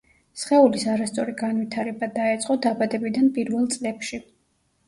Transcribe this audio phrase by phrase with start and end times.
[0.43, 4.23] სხეულის არასწორი განვითარება დაეწყო დაბადებიდან პირველ წლებში.